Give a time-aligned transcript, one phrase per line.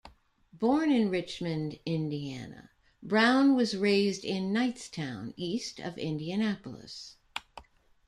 [0.53, 2.71] Born in Richmond, Indiana,
[3.03, 7.17] Brown was raised in Knightstown, east of Indianapolis.